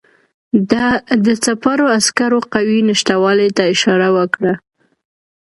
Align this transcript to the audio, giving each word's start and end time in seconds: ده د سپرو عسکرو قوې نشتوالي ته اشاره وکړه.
ده 0.69 0.85
د 1.25 1.27
سپرو 1.43 1.85
عسکرو 1.97 2.39
قوې 2.53 2.79
نشتوالي 2.89 3.49
ته 3.57 3.63
اشاره 3.73 4.09
وکړه. 4.17 4.53